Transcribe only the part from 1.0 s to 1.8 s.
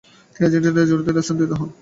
স্থানান্তরিত হন।